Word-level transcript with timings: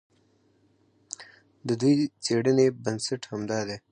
د 1.67 1.69
دوی 1.81 1.93
د 1.99 2.03
څېړنې 2.23 2.67
بنسټ 2.83 3.21
همدا 3.31 3.59
دی. 3.67 3.77